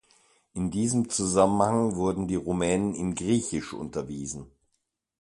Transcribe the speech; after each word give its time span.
In 0.55 0.71
diesem 0.71 1.09
Zusammenhang 1.11 1.95
wurden 1.95 2.27
die 2.27 2.33
Rumänen 2.33 2.95
in 2.95 3.13
Griechisch 3.13 3.71
unterwiesen. 3.71 4.47